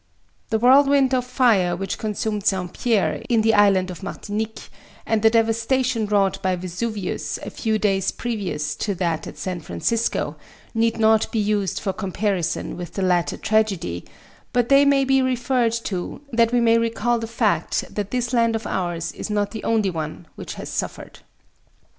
The 0.49 0.57
whirlwind 0.57 1.13
of 1.13 1.25
fire 1.27 1.75
which 1.75 1.99
consumed 1.99 2.43
St. 2.47 2.73
Pierre, 2.73 3.21
in 3.29 3.43
the 3.43 3.53
Island 3.53 3.91
of 3.91 4.01
Martinique, 4.01 4.71
and 5.05 5.21
the 5.21 5.29
devastation 5.29 6.07
wrought 6.07 6.41
by 6.41 6.55
Vesuvius 6.55 7.37
a 7.43 7.51
few 7.51 7.77
days 7.77 8.09
previous 8.11 8.73
to 8.77 8.95
that 8.95 9.27
at 9.27 9.37
San 9.37 9.59
Francisco, 9.59 10.37
need 10.73 10.97
not 10.97 11.31
be 11.31 11.37
used 11.37 11.79
for 11.79 11.93
comparison 11.93 12.75
with 12.75 12.95
the 12.95 13.03
latter 13.03 13.37
tragedy, 13.37 14.03
but 14.53 14.69
they 14.69 14.85
may 14.85 15.03
be 15.05 15.21
referred 15.21 15.73
to, 15.83 16.21
that 16.33 16.51
we 16.51 16.59
may 16.61 16.79
recall 16.79 17.19
the 17.19 17.27
fact 17.27 17.83
that 17.93 18.09
this 18.09 18.33
land 18.33 18.55
of 18.55 18.65
ours 18.65 19.11
is 19.11 19.29
not 19.29 19.51
the 19.51 19.63
only 19.63 19.91
one 19.91 20.25
which 20.33 20.55
has 20.55 20.69
suffered. 20.69 21.19